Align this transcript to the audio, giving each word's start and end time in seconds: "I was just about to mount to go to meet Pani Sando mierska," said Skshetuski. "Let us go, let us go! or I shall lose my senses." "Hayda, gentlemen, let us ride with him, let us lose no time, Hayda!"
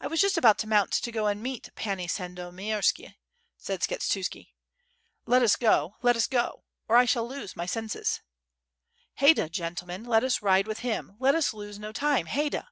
"I 0.00 0.06
was 0.06 0.22
just 0.22 0.38
about 0.38 0.56
to 0.60 0.66
mount 0.66 0.92
to 0.92 1.12
go 1.12 1.28
to 1.28 1.34
meet 1.34 1.68
Pani 1.74 2.06
Sando 2.08 2.50
mierska," 2.50 3.16
said 3.58 3.82
Skshetuski. 3.82 4.54
"Let 5.26 5.42
us 5.42 5.56
go, 5.56 5.96
let 6.00 6.16
us 6.16 6.26
go! 6.26 6.64
or 6.88 6.96
I 6.96 7.04
shall 7.04 7.28
lose 7.28 7.54
my 7.54 7.66
senses." 7.66 8.22
"Hayda, 9.16 9.50
gentlemen, 9.50 10.04
let 10.04 10.24
us 10.24 10.40
ride 10.40 10.66
with 10.66 10.78
him, 10.78 11.16
let 11.20 11.34
us 11.34 11.52
lose 11.52 11.78
no 11.78 11.92
time, 11.92 12.24
Hayda!" 12.28 12.66